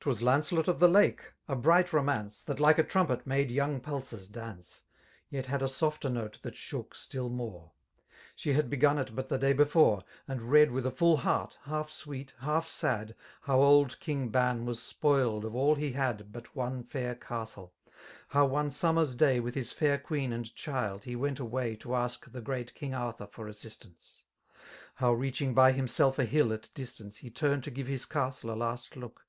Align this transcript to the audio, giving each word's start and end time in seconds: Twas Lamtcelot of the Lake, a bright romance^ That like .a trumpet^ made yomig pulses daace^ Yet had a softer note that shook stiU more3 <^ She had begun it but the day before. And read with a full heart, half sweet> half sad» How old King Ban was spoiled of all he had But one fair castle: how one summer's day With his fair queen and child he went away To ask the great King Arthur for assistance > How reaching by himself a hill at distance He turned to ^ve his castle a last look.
Twas 0.00 0.22
Lamtcelot 0.22 0.68
of 0.68 0.80
the 0.80 0.88
Lake, 0.88 1.34
a 1.46 1.54
bright 1.54 1.88
romance^ 1.88 2.42
That 2.46 2.60
like 2.60 2.78
.a 2.78 2.82
trumpet^ 2.82 3.26
made 3.26 3.50
yomig 3.50 3.82
pulses 3.82 4.26
daace^ 4.30 4.84
Yet 5.28 5.44
had 5.48 5.62
a 5.62 5.68
softer 5.68 6.08
note 6.08 6.38
that 6.40 6.56
shook 6.56 6.94
stiU 6.94 7.30
more3 7.30 7.62
<^ 7.62 7.70
She 8.34 8.54
had 8.54 8.70
begun 8.70 8.96
it 8.98 9.14
but 9.14 9.28
the 9.28 9.36
day 9.36 9.52
before. 9.52 10.02
And 10.26 10.40
read 10.50 10.70
with 10.70 10.86
a 10.86 10.90
full 10.90 11.18
heart, 11.18 11.58
half 11.64 11.90
sweet> 11.90 12.32
half 12.38 12.66
sad» 12.66 13.14
How 13.42 13.60
old 13.60 14.00
King 14.00 14.30
Ban 14.30 14.64
was 14.64 14.80
spoiled 14.82 15.44
of 15.44 15.54
all 15.54 15.74
he 15.74 15.92
had 15.92 16.32
But 16.32 16.56
one 16.56 16.82
fair 16.82 17.14
castle: 17.14 17.74
how 18.28 18.46
one 18.46 18.70
summer's 18.70 19.14
day 19.14 19.40
With 19.40 19.54
his 19.54 19.72
fair 19.74 19.98
queen 19.98 20.32
and 20.32 20.54
child 20.54 21.04
he 21.04 21.14
went 21.16 21.38
away 21.38 21.76
To 21.76 21.94
ask 21.94 22.24
the 22.32 22.40
great 22.40 22.72
King 22.74 22.94
Arthur 22.94 23.26
for 23.26 23.46
assistance 23.46 24.22
> 24.58 24.64
How 24.94 25.12
reaching 25.12 25.52
by 25.52 25.72
himself 25.72 26.18
a 26.18 26.24
hill 26.24 26.50
at 26.54 26.70
distance 26.72 27.18
He 27.18 27.28
turned 27.28 27.62
to 27.64 27.70
^ve 27.70 27.84
his 27.84 28.06
castle 28.06 28.50
a 28.50 28.56
last 28.56 28.96
look. 28.96 29.26